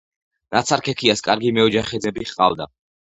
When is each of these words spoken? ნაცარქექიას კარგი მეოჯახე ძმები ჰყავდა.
ნაცარქექიას 0.55 1.23
კარგი 1.27 1.51
მეოჯახე 1.59 2.03
ძმები 2.07 2.27
ჰყავდა. 2.31 2.69